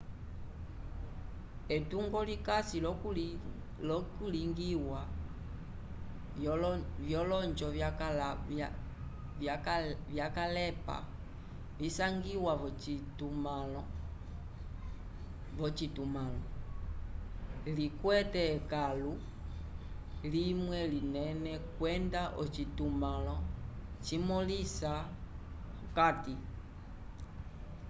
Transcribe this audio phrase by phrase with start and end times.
[1.75, 2.77] etungo likasi
[3.87, 5.01] l'okulingiwa
[7.09, 7.67] vyolonjo
[10.15, 10.97] vyakalepa
[11.79, 12.53] visangiwa
[15.57, 16.41] v'ocitumãlo
[17.77, 19.13] likwete ekãlu
[20.33, 23.35] limwe linene kwenda ocitumãlo
[24.05, 24.91] cimõlisa
[25.83, 26.33] okati